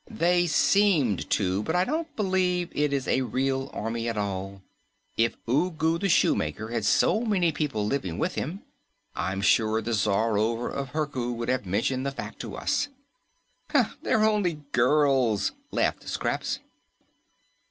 [0.09, 4.63] "They seemed to, but I don't believe it is a real army at all.
[5.15, 8.63] If Ugu the Shoemaker had so many people living with him,
[9.15, 12.87] I'm sure the Czarover of Herku would have mentioned the fact to us."
[14.01, 16.57] "They're only girls!" laughed Scraps.